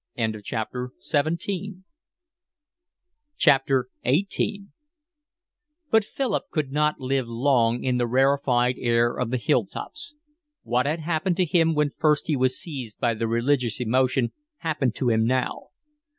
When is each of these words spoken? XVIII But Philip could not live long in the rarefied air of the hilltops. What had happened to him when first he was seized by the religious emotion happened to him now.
XVIII 0.17 1.83
But 5.91 6.03
Philip 6.03 6.43
could 6.49 6.71
not 6.71 6.99
live 6.99 7.27
long 7.29 7.83
in 7.83 7.97
the 7.99 8.07
rarefied 8.07 8.77
air 8.79 9.15
of 9.15 9.29
the 9.29 9.37
hilltops. 9.37 10.15
What 10.63 10.87
had 10.87 11.01
happened 11.01 11.37
to 11.37 11.45
him 11.45 11.75
when 11.75 11.91
first 11.99 12.25
he 12.25 12.35
was 12.35 12.59
seized 12.59 12.99
by 12.99 13.13
the 13.13 13.27
religious 13.27 13.79
emotion 13.79 14.31
happened 14.57 14.95
to 14.95 15.11
him 15.11 15.23
now. 15.27 15.67